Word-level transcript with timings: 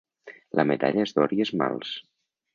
La 0.59 0.65
medalla 0.71 1.03
és 1.09 1.13
d'or 1.19 1.37
i 1.39 1.45
esmalts. 1.47 1.95